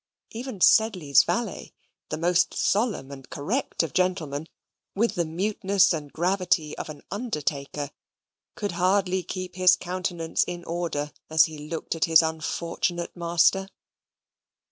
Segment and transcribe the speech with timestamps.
[0.31, 1.73] Even Sedley's valet,
[2.09, 4.47] the most solemn and correct of gentlemen,
[4.95, 7.91] with the muteness and gravity of an undertaker,
[8.55, 13.69] could hardly keep his countenance in order, as he looked at his unfortunate master.